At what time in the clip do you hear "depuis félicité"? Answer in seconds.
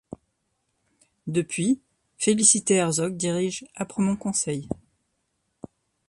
1.27-2.73